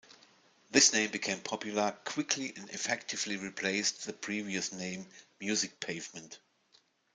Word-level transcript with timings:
This 0.71 0.93
name 0.93 1.11
became 1.11 1.39
popular 1.41 1.91
quickly 2.05 2.51
and 2.57 2.67
effectively 2.71 3.37
replaced 3.37 4.03
the 4.07 4.13
previous 4.13 4.71
name 4.73 5.05
"music 5.39 5.79
Pavement". 5.79 6.39